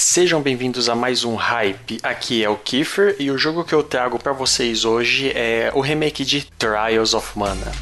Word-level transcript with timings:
Sejam 0.00 0.40
bem-vindos 0.40 0.88
a 0.88 0.94
mais 0.94 1.24
um 1.24 1.34
Hype. 1.34 1.98
Aqui 2.04 2.44
é 2.44 2.48
o 2.48 2.54
Kiefer 2.54 3.16
e 3.18 3.32
o 3.32 3.36
jogo 3.36 3.64
que 3.64 3.74
eu 3.74 3.82
trago 3.82 4.16
para 4.16 4.32
vocês 4.32 4.84
hoje 4.84 5.32
é 5.34 5.72
o 5.74 5.80
remake 5.80 6.24
de 6.24 6.46
Trials 6.56 7.14
of 7.14 7.36
Mana. 7.36 7.72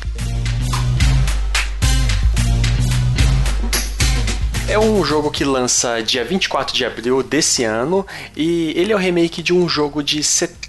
É 4.67 4.79
um 4.79 5.05
jogo 5.05 5.31
que 5.31 5.45
lança 5.45 6.03
dia 6.03 6.25
24 6.25 6.75
de 6.75 6.87
abril 6.87 7.23
desse 7.23 7.65
ano 7.65 8.07
e 8.35 8.73
ele 8.75 8.95
é 8.95 8.97
o 8.97 8.99
remake 8.99 9.43
de 9.43 9.53
um 9.53 9.69
jogo 9.69 10.03
de 10.03 10.25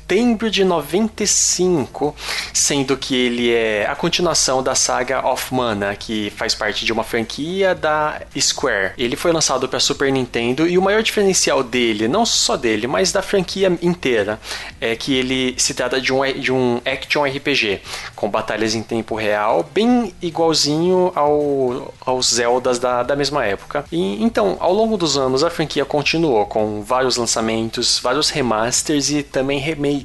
setembro 0.08 0.50
de 0.50 0.64
95, 0.64 2.16
sendo 2.54 2.96
que 2.96 3.14
ele 3.14 3.52
é 3.52 3.86
a 3.86 3.94
continuação 3.94 4.64
da 4.64 4.74
saga 4.74 5.28
of 5.28 5.54
Mana, 5.54 5.94
que 5.98 6.30
faz 6.30 6.56
parte 6.56 6.86
de 6.86 6.94
uma 6.94 7.04
franquia 7.04 7.76
da 7.76 8.22
Square. 8.40 8.94
Ele 8.98 9.18
foi 9.18 9.34
lançado 9.34 9.68
para 9.68 9.82
Super 9.82 10.10
Nintendo 10.10 10.66
e 10.66 10.78
o 10.78 10.82
maior 10.82 11.04
diferencial 11.04 11.62
dele, 11.62 12.08
não 12.08 12.26
só 12.26 12.56
dele, 12.56 12.88
mas 12.88 13.12
da 13.12 13.22
franquia 13.22 13.68
inteira, 13.82 14.40
é 14.80 14.96
que 14.96 15.14
ele 15.14 15.54
se 15.58 15.74
trata 15.74 16.00
de 16.00 16.14
um, 16.14 16.22
de 16.40 16.54
um 16.54 16.80
action 16.86 17.26
RPG 17.26 17.82
com 18.16 18.30
batalhas 18.30 18.76
em 18.76 18.84
tempo 18.84 19.14
real, 19.14 19.70
bem 19.74 20.16
igualzinho 20.22 21.12
ao, 21.16 21.94
aos 22.06 22.34
Zeldas 22.34 22.80
da, 22.80 23.04
da 23.04 23.16
mesma 23.16 23.46
época. 23.46 23.84
E, 23.92 24.24
então, 24.24 24.56
ao 24.62 24.74
longo 24.74 24.96
dos 24.96 25.18
anos, 25.18 25.44
a 25.44 25.50
franquia 25.50 25.84
continuou 25.84 26.46
com 26.46 26.82
vários 26.82 27.18
lançamentos, 27.18 28.00
vários 28.00 28.30
remasters 28.30 29.10
e 29.10 29.22
também 29.22 29.60
remakes. 29.60 29.97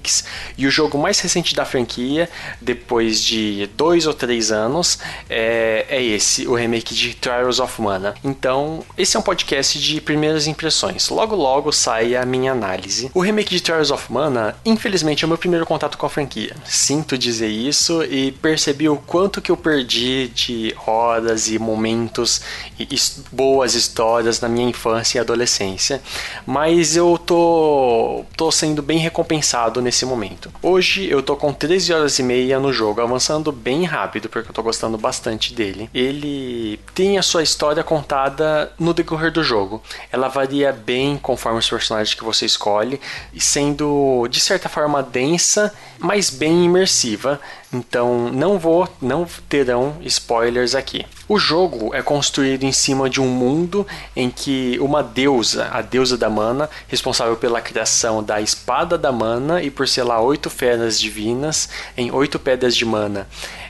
E 0.57 0.67
o 0.67 0.71
jogo 0.71 0.99
mais 0.99 1.21
recente 1.21 1.55
da 1.55 1.65
franquia, 1.65 2.29
depois 2.61 3.23
de 3.23 3.69
dois 3.77 4.07
ou 4.07 4.15
três 4.15 4.53
anos, 4.53 4.99
é, 5.29 5.87
é 5.89 6.03
esse, 6.03 6.47
o 6.47 6.55
remake 6.55 6.95
de 6.95 7.15
Trials 7.15 7.59
of 7.61 7.81
Mana. 7.81 8.15
Então, 8.25 8.85
esse 8.97 9.17
é 9.17 9.21
um 9.21 9.23
podcast 9.23 9.79
de 9.81 10.01
primeiras 10.01 10.47
impressões. 10.47 11.09
Logo, 11.09 11.35
logo 11.35 11.73
sai 11.73 12.15
a 12.15 12.25
minha 12.25 12.53
análise. 12.53 13.11
O 13.15 13.21
remake 13.21 13.55
de 13.55 13.63
Trials 13.63 13.91
of 13.91 14.13
Mana, 14.13 14.57
infelizmente, 14.65 15.25
é 15.25 15.27
o 15.27 15.29
meu 15.29 15.39
primeiro 15.39 15.67
contato 15.67 15.99
com 15.99 16.07
a 16.07 16.11
franquia. 16.11 16.55
Sinto 16.65 17.19
dizer 17.19 17.49
isso 17.49 18.03
e 18.05 18.33
percebi 18.33 18.89
o 18.89 18.97
quanto 18.97 19.41
que 19.41 19.51
eu 19.51 19.57
perdi 19.57 20.29
de 20.29 20.75
horas 20.87 21.49
e 21.49 21.59
momentos 21.59 22.41
e 22.79 22.89
boas 23.31 23.75
histórias 23.75 24.41
na 24.41 24.49
minha 24.49 24.69
infância 24.69 25.19
e 25.19 25.21
adolescência, 25.21 26.01
mas 26.47 26.97
eu 26.97 27.19
tô, 27.19 28.25
tô 28.37 28.51
sendo 28.51 28.83
bem 28.83 28.99
recompensado 28.99 29.82
nesse 29.83 30.07
momento. 30.07 30.53
Hoje 30.63 31.09
eu 31.09 31.23
tô 31.23 31.37
com 31.37 31.53
13 31.53 31.93
horas 31.93 32.19
e 32.19 32.23
meia 32.23 32.59
no 32.59 32.73
jogo, 32.73 33.01
avançando 33.01 33.53
bem 33.53 33.85
rápido, 33.85 34.29
porque 34.29 34.49
eu 34.49 34.55
tô 34.55 34.63
gostando 34.63 34.97
bastante 34.97 35.53
dele. 35.53 35.91
Ele 35.93 36.79
tem 36.95 37.19
a 37.19 37.23
sua 37.23 37.43
história 37.43 37.83
contada 37.83 38.73
no 38.79 38.95
decorrer 38.95 39.33
do 39.33 39.43
jogo. 39.43 39.83
Ela 40.11 40.29
varia 40.29 40.73
bem 40.73 41.19
conforme 41.19 41.59
os 41.59 41.69
personagens 41.69 42.15
que 42.15 42.25
você 42.25 42.47
escolhe, 42.47 43.01
sendo 43.39 44.27
de 44.29 44.41
certa 44.41 44.69
forma 44.69 45.03
densa, 45.03 45.73
mas 45.99 46.31
bem 46.31 46.65
imersiva. 46.65 47.41
Então 47.73 48.31
não 48.31 48.59
vou, 48.59 48.87
não 49.01 49.27
terão 49.49 49.97
spoilers 50.03 50.75
aqui. 50.75 51.07
O 51.27 51.39
jogo 51.39 51.95
é 51.95 52.03
construído 52.03 52.65
em 52.65 52.73
cima 52.73 53.09
de 53.09 53.21
um 53.21 53.27
mundo 53.27 53.87
em 54.15 54.29
que 54.29 54.77
uma 54.79 55.03
deusa, 55.03 55.69
a 55.73 55.81
deusa 55.81 56.19
da 56.19 56.29
mana, 56.29 56.69
responsável 56.89 57.37
pela 57.37 57.63
criação 57.63 58.23
da 58.23 58.41
espada 58.41 58.99
da 58.99 59.11
mana 59.11 59.63
e 59.63 59.71
por 59.71 59.89
selar 59.89 60.21
oito 60.21 60.51
feras 60.51 61.01
divinas 61.01 61.71
em 61.97 62.11
oito 62.11 62.39
pedras 62.39 62.77
de 62.77 62.85
mana, 62.85 63.27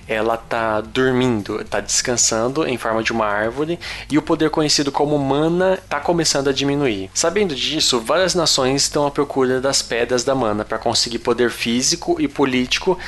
ela 0.07 0.37
tá 0.37 0.81
dormindo, 0.81 1.65
tá 1.65 1.81
descansando 1.81 2.67
em 2.67 2.77
forma 2.77 3.03
de 3.03 3.13
uma 3.13 3.27
árvore 3.27 3.79
e 4.11 4.19
o 4.19 4.23
poder 4.23 4.51
conhecido 4.51 4.91
como 4.91 5.19
mana 5.19 5.79
tá 5.89 6.01
começando 6.01 6.49
a 6.49 6.53
diminuir. 6.53 7.11
Sabendo 7.15 7.55
disso, 7.55 8.01
várias 8.01 8.35
nações 8.35 8.83
estão 8.83 9.07
à 9.07 9.11
procura 9.11 9.61
das 9.61 9.83
pedras 9.83 10.25
da 10.25 10.35
mana 10.35 10.65
para 10.65 10.79
conseguir 10.79 11.19
poder 11.19 11.51
físico 11.51 12.21
e 12.21 12.29
político 12.29 12.99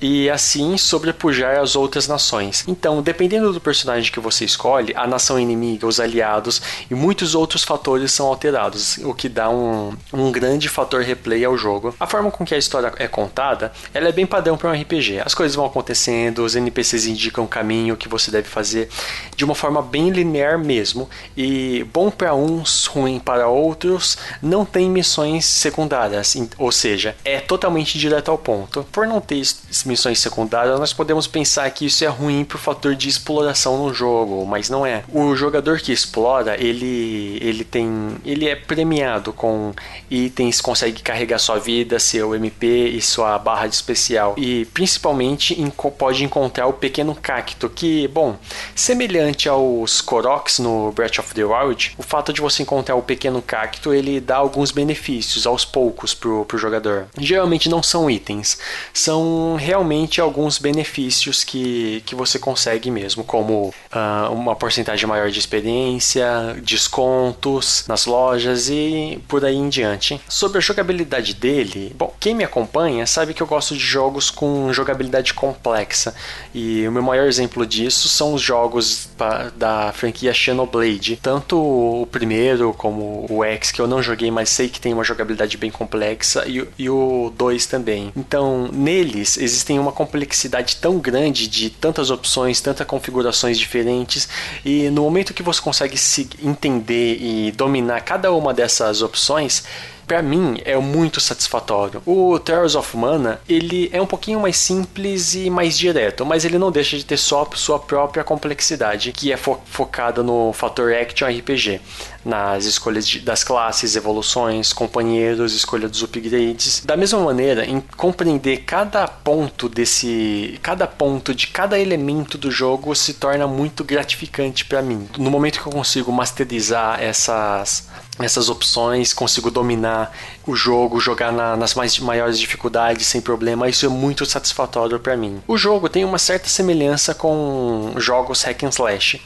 e 0.00 0.28
assim 0.28 0.76
sobrepujar 0.76 1.58
as 1.58 1.74
outras 1.74 2.06
nações. 2.06 2.64
Então, 2.68 3.02
dependendo 3.02 3.52
do 3.52 3.60
personagem 3.60 4.12
que 4.12 4.20
você 4.20 4.44
escolhe, 4.44 4.92
a 4.94 5.06
nação 5.06 5.40
inimiga, 5.40 5.86
os 5.86 5.98
aliados 5.98 6.60
e 6.90 6.94
muitos 6.94 7.34
outros 7.34 7.64
fatores 7.64 8.12
são 8.12 8.26
alterados, 8.26 8.98
o 8.98 9.14
que 9.14 9.28
dá 9.28 9.48
um, 9.48 9.96
um 10.12 10.30
grande 10.30 10.68
fator 10.68 11.02
replay 11.02 11.44
ao 11.44 11.56
jogo. 11.56 11.94
A 11.98 12.06
forma 12.06 12.30
com 12.30 12.44
que 12.44 12.54
a 12.54 12.58
história 12.58 12.92
é 12.98 13.08
contada, 13.08 13.72
ela 13.92 14.08
é 14.08 14.12
bem 14.12 14.26
padrão 14.26 14.56
para 14.56 14.70
um 14.70 14.78
RPG. 14.78 15.20
As 15.24 15.34
coisas 15.34 15.56
vão 15.56 15.64
acontecendo, 15.64 16.43
os 16.44 16.56
NPCs 16.56 17.06
indicam 17.06 17.44
o 17.44 17.48
caminho 17.48 17.96
que 17.96 18.08
você 18.08 18.30
deve 18.30 18.48
fazer 18.48 18.88
de 19.36 19.44
uma 19.44 19.54
forma 19.54 19.82
bem 19.82 20.10
linear 20.10 20.58
mesmo. 20.58 21.08
E 21.36 21.84
bom 21.92 22.10
para 22.10 22.34
uns, 22.34 22.86
ruim 22.86 23.18
para 23.18 23.48
outros, 23.48 24.18
não 24.42 24.64
tem 24.64 24.88
missões 24.88 25.44
secundárias, 25.44 26.36
ou 26.58 26.70
seja, 26.70 27.16
é 27.24 27.40
totalmente 27.40 27.98
direto 27.98 28.30
ao 28.30 28.38
ponto. 28.38 28.86
Por 28.92 29.06
não 29.06 29.20
ter 29.20 29.42
missões 29.84 30.18
secundárias, 30.18 30.78
nós 30.78 30.92
podemos 30.92 31.26
pensar 31.26 31.68
que 31.70 31.86
isso 31.86 32.04
é 32.04 32.08
ruim 32.08 32.44
por 32.44 32.58
fator 32.58 32.94
de 32.94 33.08
exploração 33.08 33.84
no 33.84 33.92
jogo, 33.92 34.44
mas 34.46 34.70
não 34.70 34.86
é. 34.86 35.04
O 35.12 35.34
jogador 35.34 35.78
que 35.78 35.92
explora, 35.92 36.60
ele 36.62 37.38
ele 37.40 37.64
tem 37.64 38.16
ele 38.24 38.48
é 38.48 38.56
premiado 38.56 39.32
com 39.32 39.72
itens, 40.10 40.60
consegue 40.60 41.02
carregar 41.02 41.38
sua 41.38 41.58
vida, 41.58 41.98
seu 41.98 42.34
MP 42.34 42.88
e 42.88 43.00
sua 43.00 43.38
barra 43.38 43.66
de 43.66 43.74
especial 43.74 44.34
e 44.36 44.64
principalmente 44.66 45.54
pode 45.98 46.24
encontrar 46.34 46.66
o 46.66 46.72
pequeno 46.72 47.14
cacto, 47.14 47.70
que, 47.70 48.08
bom, 48.08 48.36
semelhante 48.74 49.48
aos 49.48 50.00
Koroks 50.00 50.58
no 50.58 50.90
Breath 50.90 51.20
of 51.20 51.32
the 51.32 51.44
Wild, 51.44 51.94
o 51.96 52.02
fato 52.02 52.32
de 52.32 52.40
você 52.40 52.64
encontrar 52.64 52.96
o 52.96 53.02
pequeno 53.02 53.40
cacto, 53.40 53.94
ele 53.94 54.20
dá 54.20 54.36
alguns 54.36 54.72
benefícios 54.72 55.46
aos 55.46 55.64
poucos 55.64 56.12
pro, 56.12 56.44
pro 56.44 56.58
jogador. 56.58 57.06
Geralmente 57.16 57.68
não 57.68 57.84
são 57.84 58.10
itens, 58.10 58.58
são 58.92 59.54
realmente 59.56 60.20
alguns 60.20 60.58
benefícios 60.58 61.44
que, 61.44 62.02
que 62.04 62.16
você 62.16 62.36
consegue 62.36 62.90
mesmo, 62.90 63.22
como 63.22 63.72
uh, 63.92 64.32
uma 64.32 64.56
porcentagem 64.56 65.06
maior 65.06 65.30
de 65.30 65.38
experiência, 65.38 66.26
descontos 66.62 67.84
nas 67.86 68.06
lojas 68.06 68.68
e 68.68 69.22
por 69.28 69.44
aí 69.44 69.54
em 69.54 69.68
diante. 69.68 70.20
Sobre 70.28 70.58
a 70.58 70.60
jogabilidade 70.60 71.32
dele, 71.32 71.94
bom, 71.96 72.12
quem 72.18 72.34
me 72.34 72.42
acompanha 72.42 73.06
sabe 73.06 73.34
que 73.34 73.42
eu 73.42 73.46
gosto 73.46 73.74
de 73.74 73.80
jogos 73.80 74.30
com 74.30 74.72
jogabilidade 74.72 75.32
complexa. 75.32 76.12
E 76.54 76.86
o 76.86 76.92
meu 76.92 77.02
maior 77.02 77.26
exemplo 77.26 77.66
disso 77.66 78.08
são 78.08 78.34
os 78.34 78.40
jogos 78.42 79.08
da 79.56 79.92
franquia 79.92 80.32
Xenoblade. 80.32 81.18
Tanto 81.20 81.56
o 81.56 82.06
primeiro 82.06 82.72
como 82.72 83.26
o 83.28 83.44
X, 83.44 83.72
que 83.72 83.80
eu 83.80 83.86
não 83.86 84.02
joguei, 84.02 84.30
mas 84.30 84.48
sei 84.48 84.68
que 84.68 84.80
tem 84.80 84.92
uma 84.92 85.04
jogabilidade 85.04 85.56
bem 85.56 85.70
complexa, 85.70 86.44
e, 86.46 86.66
e 86.78 86.88
o 86.88 87.32
2 87.36 87.66
também. 87.66 88.12
Então, 88.16 88.68
neles 88.72 89.36
existem 89.36 89.78
uma 89.78 89.92
complexidade 89.92 90.76
tão 90.76 90.98
grande 90.98 91.48
de 91.48 91.70
tantas 91.70 92.10
opções, 92.10 92.60
tantas 92.60 92.86
configurações 92.86 93.58
diferentes, 93.58 94.28
e 94.64 94.90
no 94.90 95.02
momento 95.02 95.34
que 95.34 95.42
você 95.42 95.60
consegue 95.60 95.96
se 95.96 96.28
entender 96.42 97.18
e 97.20 97.52
dominar 97.52 98.00
cada 98.02 98.32
uma 98.32 98.54
dessas 98.54 99.02
opções, 99.02 99.64
para 100.06 100.22
mim 100.22 100.60
é 100.64 100.76
muito 100.76 101.20
satisfatório. 101.20 102.02
O 102.06 102.38
Trials 102.38 102.74
of 102.74 102.96
Mana, 102.96 103.40
ele 103.48 103.88
é 103.92 104.00
um 104.00 104.06
pouquinho 104.06 104.40
mais 104.40 104.56
simples 104.56 105.34
e 105.34 105.50
mais 105.50 105.76
direto, 105.76 106.24
mas 106.24 106.44
ele 106.44 106.58
não 106.58 106.70
deixa 106.70 106.96
de 106.96 107.04
ter 107.04 107.16
só 107.16 107.48
sua 107.54 107.78
própria 107.78 108.24
complexidade, 108.24 109.12
que 109.12 109.32
é 109.32 109.36
fo 109.36 109.58
focada 109.66 110.22
no 110.22 110.52
fator 110.52 110.92
action 110.92 111.28
RPG, 111.28 111.80
nas 112.24 112.64
escolhas 112.64 113.06
de, 113.06 113.20
das 113.20 113.44
classes, 113.44 113.96
evoluções, 113.96 114.72
companheiros, 114.72 115.54
escolha 115.54 115.88
dos 115.88 116.02
upgrades. 116.02 116.82
Da 116.84 116.96
mesma 116.96 117.20
maneira, 117.20 117.64
em 117.64 117.80
compreender 117.96 118.58
cada 118.58 119.06
ponto 119.06 119.68
desse, 119.68 120.58
cada 120.62 120.86
ponto 120.86 121.34
de 121.34 121.48
cada 121.48 121.78
elemento 121.78 122.36
do 122.38 122.50
jogo 122.50 122.94
se 122.94 123.14
torna 123.14 123.46
muito 123.46 123.84
gratificante 123.84 124.64
para 124.64 124.82
mim. 124.82 125.08
No 125.18 125.30
momento 125.30 125.60
que 125.60 125.66
eu 125.66 125.72
consigo 125.72 126.12
masterizar 126.12 127.02
essas 127.02 127.88
essas 128.18 128.48
opções, 128.48 129.12
consigo 129.12 129.50
dominar 129.50 130.12
o 130.46 130.54
jogo, 130.54 131.00
jogar 131.00 131.32
na, 131.32 131.56
nas 131.56 131.74
mais 131.74 131.98
maiores 131.98 132.38
dificuldades 132.38 133.06
sem 133.06 133.20
problema, 133.20 133.68
isso 133.68 133.86
é 133.86 133.88
muito 133.88 134.24
satisfatório 134.24 135.00
para 135.00 135.16
mim. 135.16 135.42
O 135.48 135.56
jogo 135.56 135.88
tem 135.88 136.04
uma 136.04 136.18
certa 136.18 136.48
semelhança 136.48 137.14
com 137.14 137.92
jogos 137.96 138.42
hack 138.42 138.62
and 138.62 138.68
slash, 138.68 139.20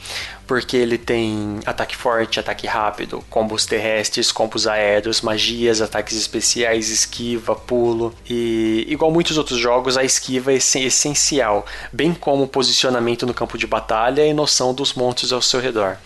porque 0.49 0.75
ele 0.75 0.97
tem 0.97 1.59
ataque 1.63 1.95
forte, 1.95 2.39
ataque 2.39 2.65
rápido, 2.65 3.23
combos 3.29 3.67
terrestres, 3.67 4.31
combos 4.31 4.65
aéreos, 4.65 5.21
magias, 5.21 5.79
ataques 5.79 6.17
especiais, 6.17 6.89
esquiva, 6.89 7.55
pulo 7.55 8.15
e 8.27 8.83
igual 8.89 9.11
muitos 9.11 9.37
outros 9.37 9.59
jogos, 9.59 9.95
a 9.95 10.03
esquiva 10.03 10.51
é 10.51 10.55
essencial, 10.55 11.67
bem 11.93 12.15
como 12.15 12.47
posicionamento 12.47 13.27
no 13.27 13.33
campo 13.33 13.59
de 13.59 13.67
batalha 13.67 14.25
e 14.25 14.33
noção 14.33 14.73
dos 14.73 14.95
monstros 14.95 15.31
ao 15.31 15.39
seu 15.39 15.59
redor. 15.59 15.97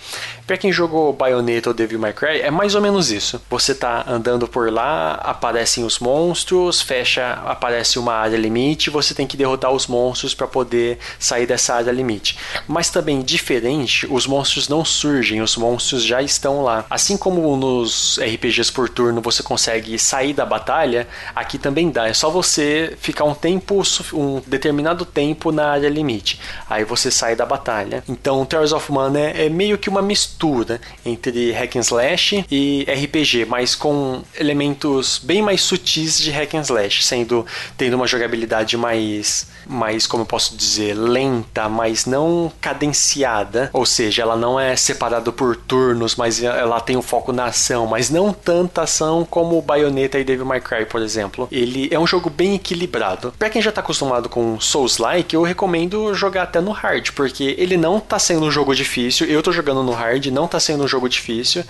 Para 0.46 0.58
quem 0.58 0.74
jogou 0.74 1.14
Bayonetta 1.14 1.70
ou 1.70 1.74
Devil 1.74 1.98
May 1.98 2.12
Cry, 2.12 2.42
é 2.42 2.52
mais 2.52 2.76
ou 2.76 2.82
menos 2.82 3.12
isso. 3.12 3.42
Você 3.50 3.74
tá 3.74 4.04
andando 4.06 4.46
por 4.46 4.70
lá, 4.70 5.14
aparecem 5.14 5.86
os 5.86 6.00
monstros, 6.00 6.82
fecha, 6.82 7.42
aparece 7.46 7.98
uma 7.98 8.14
área 8.14 8.36
limite, 8.36 8.90
você 8.90 9.14
tem 9.14 9.26
que 9.26 9.38
derrotar 9.38 9.72
os 9.72 9.88
monstros 9.88 10.34
para 10.34 10.46
poder 10.46 11.00
sair 11.18 11.46
dessa 11.46 11.76
área 11.76 11.92
limite. 11.92 12.38
Mas 12.68 12.90
também 12.90 13.22
diferente, 13.22 14.06
os 14.10 14.28
monstros 14.34 14.68
não 14.68 14.84
surgem, 14.84 15.42
os 15.42 15.56
monstros 15.56 16.04
já 16.04 16.20
estão 16.22 16.64
lá. 16.64 16.86
Assim 16.90 17.16
como 17.16 17.56
nos 17.56 18.20
RPGs 18.20 18.72
por 18.72 18.90
turno 18.90 19.22
você 19.22 19.44
consegue 19.44 20.00
sair 20.00 20.34
da 20.34 20.44
batalha, 20.44 21.08
aqui 21.36 21.60
também 21.60 21.92
dá. 21.92 22.08
É 22.08 22.14
só 22.14 22.32
você 22.32 22.98
ficar 23.00 23.26
um 23.26 23.36
tempo, 23.36 23.84
um 24.12 24.42
determinado 24.48 25.06
tempo 25.06 25.52
na 25.52 25.68
área 25.70 25.88
limite. 25.88 26.40
Aí 26.68 26.84
você 26.84 27.12
sai 27.12 27.36
da 27.36 27.46
batalha. 27.46 28.04
Então, 28.10 28.44
Tales 28.44 28.72
of 28.72 28.92
Mana 28.92 29.20
é, 29.20 29.46
é 29.46 29.50
meio 29.50 29.78
que 29.78 29.88
uma 29.88 30.02
mistura 30.02 30.82
entre 31.06 31.52
hack 31.52 31.76
and 31.76 31.82
slash 31.82 32.46
e 32.50 32.88
RPG, 32.90 33.46
mas 33.46 33.76
com 33.76 34.24
elementos 34.36 35.20
bem 35.22 35.44
mais 35.44 35.62
sutis 35.62 36.18
de 36.18 36.32
hack 36.32 36.56
and 36.56 36.62
slash, 36.62 37.04
sendo 37.04 37.46
tendo 37.78 37.96
uma 37.96 38.08
jogabilidade 38.08 38.76
mais 38.78 39.48
mais 39.66 40.06
como 40.06 40.24
eu 40.24 40.28
posso 40.28 40.56
dizer, 40.56 40.94
lenta, 40.94 41.70
mas 41.70 42.06
não 42.06 42.52
cadenciada, 42.60 43.70
ou 43.74 43.86
seja, 43.86 44.23
ela 44.24 44.38
não 44.38 44.60
é 44.60 44.76
separada 44.76 45.32
por 45.32 45.56
turnos, 45.56 46.16
mas 46.16 46.42
ela 46.42 46.80
tem 46.80 46.96
o 46.96 47.00
um 47.00 47.02
foco 47.02 47.34
na 47.34 47.46
ação, 47.46 47.86
mas 47.86 48.10
não 48.10 48.32
tanta 48.34 48.84
ação 48.84 49.28
como 49.30 49.62
Bayonetta 49.62 50.18
e 50.18 50.24
Devil 50.24 50.46
May 50.46 50.62
Cry, 50.62 50.86
por 50.86 51.02
exemplo. 51.02 51.48
Ele 51.52 51.90
é 51.92 52.00
um 52.00 52.08
jogo 52.08 52.30
bem 52.30 52.56
equilibrado. 52.56 53.34
Para 53.38 53.50
quem 53.50 53.62
já 53.62 53.72
tá 53.72 53.82
acostumado 53.82 54.30
com 54.30 54.60
Souls-like, 54.60 55.36
eu 55.36 55.44
recomendo 55.44 56.14
jogar 56.14 56.44
até 56.44 56.62
no 56.62 56.72
hard, 56.72 57.12
porque 57.12 57.56
ele 57.58 57.76
não 57.76 58.00
tá 58.00 58.18
sendo 58.18 58.46
um 58.46 58.52
jogo 58.52 58.74
difícil. 58.74 59.28
Eu 59.28 59.44
tô 59.44 59.52
jogando 59.52 59.84
no 59.84 59.92
hard, 59.92 60.28
não 60.28 60.48
tá 60.48 60.60
sendo 60.60 60.86
um 60.86 60.88
jogo 60.88 61.10
difícil. 61.10 61.64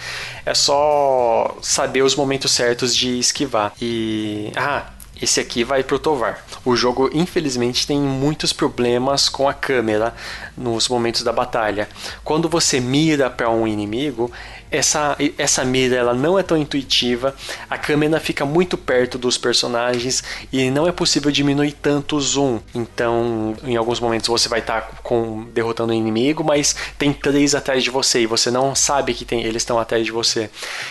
É 0.45 0.53
só 0.53 1.57
saber 1.61 2.03
os 2.03 2.15
momentos 2.15 2.51
certos 2.51 2.95
de 2.95 3.17
esquivar. 3.17 3.73
E 3.81 4.51
ah, 4.55 4.85
esse 5.21 5.39
aqui 5.39 5.63
vai 5.63 5.83
pro 5.83 5.99
Tovar. 5.99 6.43
O 6.65 6.75
jogo, 6.75 7.09
infelizmente, 7.13 7.87
tem 7.87 7.99
muitos 7.99 8.51
problemas 8.51 9.29
com 9.29 9.47
a 9.47 9.53
câmera 9.53 10.13
nos 10.57 10.87
momentos 10.87 11.23
da 11.23 11.31
batalha. 11.31 11.87
Quando 12.23 12.49
você 12.49 12.79
mira 12.79 13.29
para 13.29 13.49
um 13.49 13.67
inimigo, 13.67 14.31
essa, 14.73 15.15
essa 15.37 15.63
mira 15.63 15.95
ela 15.95 16.13
não 16.13 16.37
é 16.37 16.43
tão 16.43 16.57
intuitiva, 16.57 17.35
a 17.69 17.77
câmera 17.77 18.19
fica 18.19 18.43
muito 18.43 18.75
perto 18.77 19.17
dos 19.17 19.37
personagens 19.37 20.23
e 20.51 20.71
não 20.71 20.87
é 20.87 20.91
possível 20.91 21.31
diminuir 21.31 21.73
tanto 21.73 22.15
o 22.15 22.21
zoom. 22.21 22.59
Então, 22.73 23.55
em 23.63 23.75
alguns 23.75 23.99
momentos 23.99 24.27
você 24.27 24.49
vai 24.49 24.59
estar 24.59 24.81
tá 24.81 24.87
com 25.03 25.45
derrotando 25.53 25.93
o 25.93 25.95
um 25.95 25.99
inimigo, 25.99 26.43
mas 26.43 26.75
tem 26.97 27.13
três 27.13 27.53
atrás 27.53 27.83
de 27.83 27.91
você 27.91 28.21
e 28.21 28.25
você 28.25 28.49
não 28.49 28.73
sabe 28.73 29.13
que 29.13 29.23
tem, 29.23 29.43
eles 29.43 29.61
estão 29.61 29.77
atrás 29.77 30.03
de 30.03 30.11
você. 30.11 30.49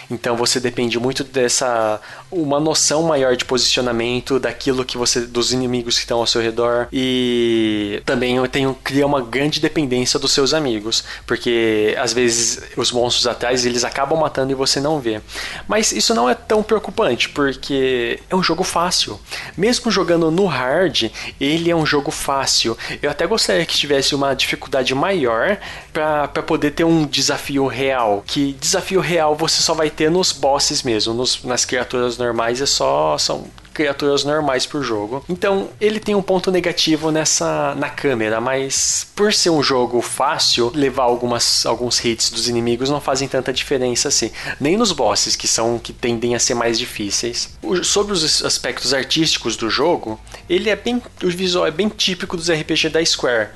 Então 0.08 0.36
você 0.36 0.60
depende 0.60 0.98
muito 0.98 1.24
dessa 1.24 2.00
uma 2.30 2.60
noção 2.60 3.02
maior 3.02 3.36
de 3.36 3.44
posicionamento 3.44 4.38
daquilo 4.38 4.84
que 4.84 4.96
você 4.96 5.22
dos 5.22 5.52
inimigos 5.52 5.96
que 5.96 6.02
estão 6.02 6.18
ao 6.18 6.26
seu 6.26 6.40
redor 6.40 6.88
e 6.92 8.00
também 8.06 8.36
tenho 8.48 8.74
cria 8.82 9.06
uma 9.06 9.20
grande 9.20 9.60
dependência 9.60 10.18
dos 10.18 10.32
seus 10.32 10.54
amigos, 10.54 11.04
porque 11.26 11.96
às 11.98 12.12
vezes 12.12 12.60
os 12.76 12.92
monstros 12.92 13.26
atrás 13.26 13.64
eles 13.72 13.84
acabam 13.84 14.18
matando 14.18 14.52
e 14.52 14.54
você 14.54 14.80
não 14.80 15.00
vê. 15.00 15.20
Mas 15.66 15.92
isso 15.92 16.14
não 16.14 16.28
é 16.28 16.34
tão 16.34 16.62
preocupante, 16.62 17.28
porque 17.28 18.20
é 18.28 18.36
um 18.36 18.42
jogo 18.42 18.62
fácil. 18.62 19.18
Mesmo 19.56 19.90
jogando 19.90 20.30
no 20.30 20.46
hard, 20.46 21.10
ele 21.40 21.70
é 21.70 21.76
um 21.76 21.86
jogo 21.86 22.10
fácil. 22.10 22.76
Eu 23.00 23.10
até 23.10 23.26
gostaria 23.26 23.66
que 23.66 23.76
tivesse 23.76 24.14
uma 24.14 24.34
dificuldade 24.34 24.94
maior 24.94 25.58
para 25.92 26.28
poder 26.42 26.72
ter 26.72 26.84
um 26.84 27.06
desafio 27.06 27.66
real. 27.66 28.22
Que 28.26 28.52
desafio 28.54 29.00
real 29.00 29.34
você 29.34 29.62
só 29.62 29.74
vai 29.74 29.90
ter 29.90 30.10
nos 30.10 30.32
bosses 30.32 30.82
mesmo, 30.82 31.14
nos, 31.14 31.42
nas 31.44 31.64
criaturas 31.64 32.18
normais 32.18 32.60
é 32.60 32.66
só 32.66 33.16
são 33.18 33.46
criaturas 33.72 34.24
normais 34.24 34.66
pro 34.66 34.82
jogo. 34.82 35.24
Então, 35.28 35.68
ele 35.80 35.98
tem 35.98 36.14
um 36.14 36.22
ponto 36.22 36.50
negativo 36.50 37.10
nessa 37.10 37.74
na 37.76 37.88
câmera, 37.88 38.40
mas 38.40 39.06
por 39.14 39.32
ser 39.32 39.50
um 39.50 39.62
jogo 39.62 40.00
fácil, 40.00 40.70
levar 40.74 41.04
algumas 41.04 41.64
alguns 41.66 42.04
hits 42.04 42.30
dos 42.30 42.48
inimigos 42.48 42.90
não 42.90 43.00
fazem 43.00 43.28
tanta 43.28 43.52
diferença 43.52 44.08
assim, 44.08 44.30
nem 44.60 44.76
nos 44.76 44.92
bosses 44.92 45.36
que 45.36 45.48
são 45.48 45.78
que 45.78 45.92
tendem 45.92 46.34
a 46.34 46.38
ser 46.38 46.54
mais 46.54 46.78
difíceis. 46.78 47.56
O, 47.62 47.82
sobre 47.82 48.12
os 48.12 48.44
aspectos 48.44 48.92
artísticos 48.92 49.56
do 49.56 49.70
jogo, 49.70 50.20
ele 50.48 50.70
é 50.70 50.76
bem 50.76 51.02
o 51.22 51.28
visual 51.28 51.66
é 51.66 51.70
bem 51.70 51.88
típico 51.88 52.36
dos 52.36 52.50
RPG 52.50 52.88
da 52.90 53.04
Square 53.04 53.48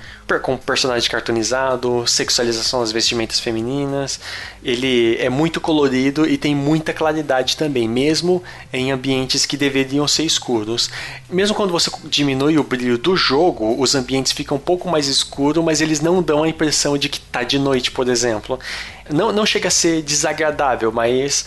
com 0.43 0.57
personagem 0.57 1.09
cartoonizado, 1.09 2.05
sexualização 2.07 2.81
das 2.81 2.91
vestimentas 2.91 3.39
femininas. 3.39 4.19
Ele 4.63 5.17
é 5.21 5.29
muito 5.29 5.61
colorido 5.61 6.27
e 6.27 6.37
tem 6.37 6.55
muita 6.55 6.93
claridade 6.93 7.57
também, 7.57 7.89
mesmo 7.89 8.43
em 8.73 8.91
ambientes 8.91 9.47
que 9.47 9.57
deveriam 9.57 10.06
ser 10.09 10.25
escuros. 10.25 10.91
Mesmo 11.29 11.55
quando 11.55 11.71
você 11.71 11.91
diminui 12.05 12.59
o 12.59 12.63
brilho 12.63 12.99
do 12.99 13.17
jogo, 13.17 13.81
os 13.81 13.95
ambientes 13.95 14.33
ficam 14.33 14.57
um 14.57 14.61
pouco 14.61 14.89
mais 14.89 15.07
escuros, 15.07 15.65
mas 15.65 15.81
eles 15.81 16.01
não 16.01 16.23
dão 16.23 16.43
a 16.43 16.49
impressão 16.49 16.97
de 16.97 17.09
que 17.09 17.19
está 17.19 17.43
de 17.43 17.59
noite, 17.59 17.91
por 17.91 18.09
exemplo. 18.09 18.59
Não, 19.11 19.33
não 19.33 19.47
chega 19.47 19.69
a 19.69 19.71
ser 19.71 20.03
desagradável, 20.03 20.91
mas 20.91 21.47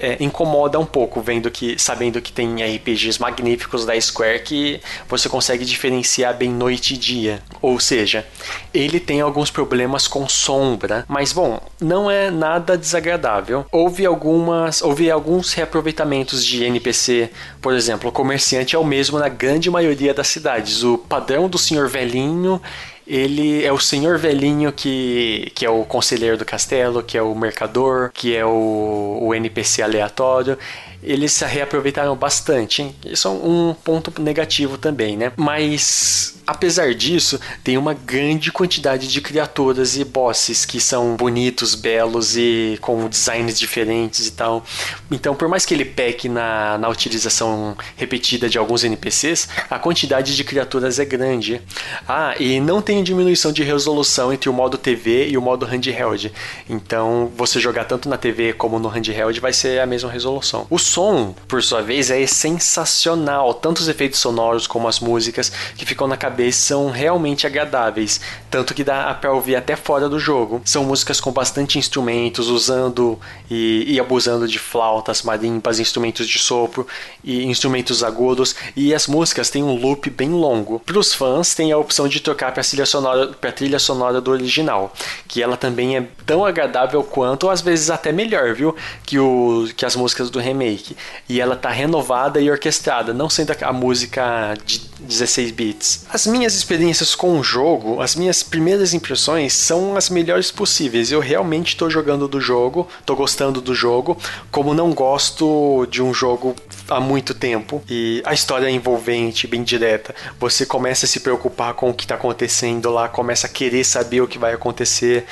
é, 0.00 0.16
incomoda 0.20 0.78
um 0.78 0.86
pouco 0.86 1.20
vendo 1.20 1.50
que 1.50 1.78
sabendo 1.78 2.20
que 2.20 2.32
tem 2.32 2.62
RPGs 2.62 3.20
magníficos 3.20 3.84
da 3.84 3.98
Square 4.00 4.40
que 4.40 4.80
você 5.08 5.28
consegue 5.28 5.64
diferenciar 5.64 6.36
bem 6.36 6.50
noite 6.50 6.94
e 6.94 6.96
dia. 6.96 7.42
Ou 7.60 7.78
seja, 7.80 8.26
ele 8.72 9.00
tem 9.00 9.20
alguns 9.20 9.50
problemas 9.50 10.06
com 10.06 10.28
sombra, 10.28 11.04
mas 11.08 11.32
bom, 11.32 11.60
não 11.80 12.10
é 12.10 12.30
nada 12.30 12.76
desagradável. 12.76 13.66
Houve 13.70 14.06
algumas, 14.06 14.82
houve 14.82 15.10
alguns 15.10 15.52
reaproveitamentos 15.52 16.44
de 16.44 16.64
NPC, 16.64 17.30
por 17.60 17.74
exemplo, 17.74 18.10
o 18.10 18.12
comerciante 18.12 18.76
é 18.76 18.78
o 18.78 18.84
mesmo 18.84 19.18
na 19.18 19.28
grande 19.28 19.70
maioria 19.70 20.14
das 20.14 20.28
cidades. 20.28 20.82
O 20.82 20.98
padrão 20.98 21.48
do 21.48 21.58
senhor 21.58 21.88
velhinho 21.88 22.60
ele 23.08 23.64
é 23.64 23.72
o 23.72 23.78
senhor 23.78 24.18
velhinho 24.18 24.70
que, 24.70 25.50
que 25.54 25.64
é 25.64 25.70
o 25.70 25.82
conselheiro 25.84 26.36
do 26.36 26.44
castelo, 26.44 27.02
que 27.02 27.16
é 27.16 27.22
o 27.22 27.34
mercador, 27.34 28.10
que 28.12 28.36
é 28.36 28.44
o, 28.44 29.18
o 29.22 29.34
NPC 29.34 29.82
aleatório 29.82 30.58
eles 31.02 31.32
se 31.32 31.44
reaproveitaram 31.44 32.14
bastante. 32.16 32.82
Hein? 32.82 32.94
Isso 33.04 33.28
é 33.28 33.30
um 33.30 33.74
ponto 33.84 34.20
negativo 34.20 34.78
também, 34.78 35.16
né? 35.16 35.32
Mas 35.36 36.38
apesar 36.48 36.94
disso, 36.94 37.38
tem 37.62 37.76
uma 37.76 37.92
grande 37.92 38.50
quantidade 38.50 39.06
de 39.06 39.20
criaturas 39.20 39.98
e 39.98 40.04
bosses 40.04 40.64
que 40.64 40.80
são 40.80 41.14
bonitos, 41.14 41.74
belos 41.74 42.38
e 42.38 42.78
com 42.80 43.06
designs 43.06 43.58
diferentes 43.58 44.26
e 44.26 44.32
tal. 44.32 44.64
Então, 45.10 45.34
por 45.34 45.46
mais 45.46 45.66
que 45.66 45.74
ele 45.74 45.84
peque 45.84 46.26
na, 46.26 46.78
na 46.78 46.88
utilização 46.88 47.76
repetida 47.96 48.48
de 48.48 48.56
alguns 48.56 48.82
NPCs, 48.82 49.46
a 49.68 49.78
quantidade 49.78 50.34
de 50.34 50.42
criaturas 50.42 50.98
é 50.98 51.04
grande. 51.04 51.60
Ah, 52.08 52.34
e 52.40 52.58
não 52.60 52.80
tem 52.80 53.04
diminuição 53.04 53.52
de 53.52 53.62
resolução 53.62 54.32
entre 54.32 54.48
o 54.48 54.52
modo 54.52 54.78
TV 54.78 55.28
e 55.28 55.36
o 55.36 55.42
modo 55.42 55.66
handheld. 55.66 56.32
Então, 56.66 57.30
você 57.36 57.60
jogar 57.60 57.84
tanto 57.84 58.08
na 58.08 58.16
TV 58.16 58.54
como 58.54 58.78
no 58.78 58.88
handheld 58.88 59.38
vai 59.38 59.52
ser 59.52 59.80
a 59.80 59.86
mesma 59.86 60.10
resolução. 60.10 60.66
O 60.70 60.78
som, 60.88 61.34
por 61.46 61.62
sua 61.62 61.82
vez, 61.82 62.10
é 62.10 62.26
sensacional. 62.26 63.54
Tanto 63.54 63.78
os 63.78 63.88
efeitos 63.88 64.20
sonoros 64.20 64.66
como 64.66 64.88
as 64.88 65.00
músicas 65.00 65.50
que 65.76 65.84
ficam 65.84 66.06
na 66.08 66.16
cabeça 66.16 66.60
são 66.60 66.90
realmente 66.90 67.46
agradáveis. 67.46 68.20
Tanto 68.50 68.74
que 68.74 68.82
dá 68.82 69.12
para 69.14 69.32
ouvir 69.32 69.56
até 69.56 69.76
fora 69.76 70.08
do 70.08 70.18
jogo. 70.18 70.62
São 70.64 70.84
músicas 70.84 71.20
com 71.20 71.30
bastante 71.30 71.78
instrumentos, 71.78 72.48
usando 72.48 73.18
e, 73.50 73.84
e 73.86 74.00
abusando 74.00 74.48
de 74.48 74.58
flautas, 74.58 75.22
marimbas, 75.22 75.78
instrumentos 75.78 76.26
de 76.26 76.38
sopro 76.38 76.86
e 77.22 77.44
instrumentos 77.44 78.02
agudos. 78.02 78.56
E 78.74 78.94
as 78.94 79.06
músicas 79.06 79.50
têm 79.50 79.62
um 79.62 79.74
loop 79.74 80.08
bem 80.10 80.30
longo. 80.30 80.80
Para 80.80 80.98
os 80.98 81.12
fãs, 81.12 81.54
tem 81.54 81.72
a 81.72 81.78
opção 81.78 82.08
de 82.08 82.20
trocar 82.20 82.52
para 82.52 82.62
a 82.62 82.64
trilha 82.64 82.86
sonora, 82.86 83.26
trilha 83.58 83.78
sonora 83.78 84.20
do 84.20 84.30
original, 84.30 84.92
que 85.26 85.42
ela 85.42 85.56
também 85.56 85.96
é 85.96 86.06
tão 86.24 86.44
agradável 86.44 87.02
quanto, 87.02 87.44
ou 87.44 87.50
às 87.50 87.60
vezes 87.60 87.90
até 87.90 88.12
melhor, 88.12 88.54
viu? 88.54 88.74
Que, 89.04 89.18
o, 89.18 89.68
que 89.76 89.84
as 89.84 89.96
músicas 89.96 90.30
do 90.30 90.38
remake 90.38 90.77
remake. 90.78 90.96
E 91.28 91.40
ela 91.40 91.56
tá 91.56 91.70
renovada 91.70 92.40
e 92.40 92.50
orquestrada, 92.50 93.12
não 93.12 93.28
sendo 93.28 93.54
a 93.60 93.72
música 93.72 94.54
de 94.64 94.80
16 95.00 95.50
bits. 95.50 96.06
As 96.08 96.26
minhas 96.26 96.54
experiências 96.54 97.14
com 97.14 97.38
o 97.38 97.42
jogo, 97.42 98.00
as 98.00 98.14
minhas 98.14 98.42
primeiras 98.42 98.94
impressões 98.94 99.52
são 99.52 99.96
as 99.96 100.08
melhores 100.08 100.50
possíveis. 100.50 101.10
Eu 101.10 101.20
realmente 101.20 101.68
estou 101.68 101.90
jogando 101.90 102.28
do 102.28 102.40
jogo, 102.40 102.88
estou 103.00 103.16
gostando 103.16 103.60
do 103.60 103.74
jogo, 103.74 104.16
como 104.50 104.74
não 104.74 104.92
gosto 104.92 105.86
de 105.90 106.02
um 106.02 106.14
jogo 106.14 106.54
há 106.88 107.00
muito 107.00 107.34
tempo 107.34 107.82
e 107.88 108.22
a 108.24 108.32
história 108.32 108.66
é 108.66 108.70
envolvente, 108.70 109.46
bem 109.46 109.62
direta. 109.62 110.14
Você 110.38 110.64
começa 110.64 111.06
a 111.06 111.08
se 111.08 111.20
preocupar 111.20 111.74
com 111.74 111.90
o 111.90 111.94
que 111.94 112.04
está 112.04 112.14
acontecendo 112.14 112.90
lá, 112.90 113.08
começa 113.08 113.46
a 113.46 113.50
querer 113.50 113.84
saber 113.84 114.20
o 114.20 114.28
que 114.28 114.38
vai 114.38 114.54
acontecer, 114.54 115.24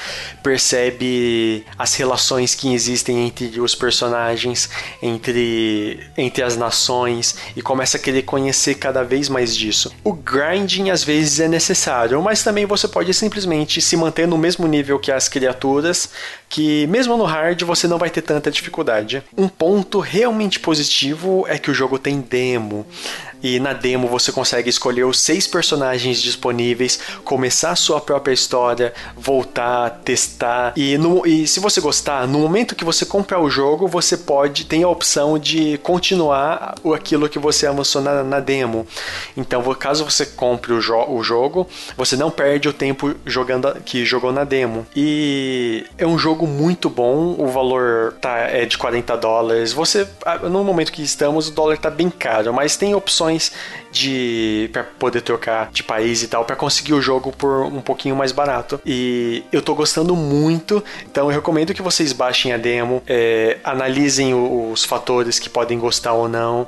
percebe 0.43 1.65
as 1.79 1.95
relações 1.95 2.55
que 2.55 2.73
existem 2.73 3.27
entre 3.27 3.61
os 3.61 3.75
personagens, 3.75 4.69
entre, 5.03 6.01
entre 6.17 6.43
as 6.43 6.57
nações 6.57 7.37
e 7.57 7.63
começa 7.63 7.97
a 7.97 8.01
querer 8.01 8.23
conhecer 8.23 8.75
cada 8.75 9.03
vez 9.03 9.29
mais 9.29 9.57
disso. 9.57 9.93
O 10.05 10.13
grinding 10.13 10.91
às 10.91 11.03
vezes 11.03 11.41
é 11.41 11.49
necessário, 11.49 12.21
mas 12.23 12.43
também 12.43 12.67
você 12.67 12.87
pode 12.87 13.13
simplesmente 13.15 13.81
se 13.81 13.97
manter 13.97 14.27
no 14.27 14.39
mesmo 14.39 14.67
nível 14.67 14.99
que 14.99 15.11
as 15.11 15.29
criaturas, 15.29 16.11
que 16.49 16.87
mesmo 16.87 17.17
no 17.17 17.25
hard 17.25 17.63
você 17.63 17.89
não 17.89 17.99
vai 17.99 18.11
ter 18.11 18.23
tanta 18.23 18.51
dificuldade. 18.51 19.23
Um 19.37 19.49
ponto 19.49 19.99
realmente 19.99 20.61
positivo 20.61 21.45
é 21.49 21.59
que 21.59 21.71
o 21.71 21.75
jogo 21.75 21.99
tem 21.99 22.21
demo. 22.21 22.87
E 23.47 23.61
na 23.61 23.73
demo 23.73 24.09
você 24.09 24.33
consegue 24.33 24.69
escolher 24.69 25.05
os 25.05 25.21
seis 25.21 25.47
personagens 25.47 26.21
disponíveis, 26.21 26.99
começar 27.25 27.71
a 27.71 27.77
sua 27.77 28.01
própria 28.01 28.33
história, 28.33 28.93
voltar, 29.17 29.91
testar 30.05 30.73
e, 30.77 30.99
no, 30.99 31.25
e 31.27 31.47
se 31.47 31.61
você 31.61 31.81
gostar, 31.81 32.27
no 32.27 32.41
momento 32.41 32.75
que 32.75 32.85
você 32.85 33.07
comprar 33.07 33.41
o 33.41 33.49
jogo, 33.49 33.87
você 33.87 34.17
pode 34.17 34.65
tem 34.65 34.83
a 34.83 34.89
opção 34.89 35.39
de 35.39 35.79
continuar 35.79 36.75
aquilo 36.93 37.29
que 37.29 37.39
você 37.39 37.67
avançou 37.67 38.03
na, 38.03 38.25
na 38.25 38.41
demo. 38.41 38.87
Então, 39.37 39.63
caso 39.75 40.05
você 40.05 40.27
compre 40.27 40.73
o, 40.73 40.81
jo 40.81 40.97
o 41.09 41.23
jogo, 41.23 41.69
você 41.97 42.17
não 42.17 42.31
perde 42.31 42.69
o 42.69 42.73
tempo 42.73 43.15
jogando 43.25 43.73
que 43.85 44.05
jogou 44.05 44.33
na 44.33 44.45
demo. 44.45 44.87
E 44.95 45.85
é 45.99 46.07
um 46.07 46.19
jogo 46.19 46.47
muito 46.47 46.89
bom, 46.89 47.37
o 47.39 47.47
valor 47.47 48.15
tá 48.21 48.39
é 48.39 48.65
de 48.65 48.77
40 48.77 49.17
dólares. 49.17 49.73
Você 49.73 50.09
no 50.43 50.65
momento 50.65 50.91
que 50.91 51.03
estamos, 51.03 51.49
o 51.49 51.53
dólar 51.53 51.79
tá 51.79 51.91
bem 51.91 52.11
caro, 52.11 52.53
mas 52.53 52.77
tem 52.77 52.95
opções 52.95 53.36
de 53.91 54.69
para 54.73 54.85
poder 54.85 55.21
trocar 55.23 55.71
de 55.71 55.83
país 55.83 56.23
e 56.23 56.29
tal 56.29 56.45
para 56.45 56.57
conseguir 56.57 56.95
o 56.95 57.01
jogo 57.01 57.33
por 57.33 57.65
um 57.67 57.81
pouquinho 57.81 58.17
mais 58.17 58.33
barato. 58.33 58.81
E 58.85 59.45
eu 59.53 59.63
tô 59.63 59.75
gostando 59.75 60.15
muito, 60.15 60.83
então 61.09 61.31
eu 61.31 61.35
recomendo 61.35 61.75
que 61.75 61.83
vocês 61.83 62.13
baixem 62.13 62.53
a 62.53 62.57
demo, 62.57 63.03
é, 63.07 63.59
analisem 63.65 64.35
os 64.35 64.85
fatores 64.85 65.39
que 65.39 65.49
podem 65.49 65.79
gostar 65.79 66.13
ou 66.13 66.29
não 66.29 66.67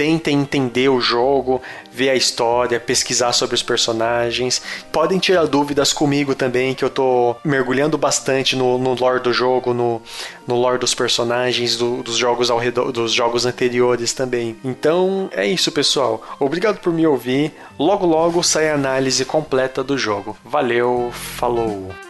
tentem 0.00 0.40
entender 0.40 0.88
o 0.88 0.98
jogo, 0.98 1.60
ver 1.92 2.08
a 2.08 2.14
história, 2.14 2.80
pesquisar 2.80 3.34
sobre 3.34 3.54
os 3.54 3.62
personagens. 3.62 4.62
Podem 4.90 5.18
tirar 5.18 5.44
dúvidas 5.44 5.92
comigo 5.92 6.34
também, 6.34 6.74
que 6.74 6.82
eu 6.82 6.88
tô 6.88 7.36
mergulhando 7.44 7.98
bastante 7.98 8.56
no, 8.56 8.78
no 8.78 8.94
lore 8.94 9.22
do 9.22 9.30
jogo, 9.30 9.74
no, 9.74 10.00
no 10.46 10.54
lore 10.54 10.78
dos 10.78 10.94
personagens, 10.94 11.76
do, 11.76 12.02
dos 12.02 12.16
jogos 12.16 12.50
ao 12.50 12.56
redor, 12.56 12.90
dos 12.92 13.12
jogos 13.12 13.44
anteriores 13.44 14.14
também. 14.14 14.56
Então 14.64 15.28
é 15.32 15.46
isso, 15.46 15.70
pessoal. 15.70 16.22
Obrigado 16.40 16.78
por 16.78 16.94
me 16.94 17.06
ouvir. 17.06 17.52
Logo 17.78 18.06
logo 18.06 18.42
sai 18.42 18.70
a 18.70 18.74
análise 18.76 19.26
completa 19.26 19.84
do 19.84 19.98
jogo. 19.98 20.34
Valeu, 20.42 21.10
falou! 21.12 22.09